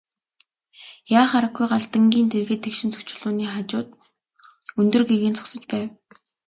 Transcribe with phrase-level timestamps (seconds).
[1.19, 3.87] Яах аргагүй Галдангийн дэргэд тэгш өнцөгт чулууны хажууд
[4.79, 5.87] өндөр гэгээн зогсож байв.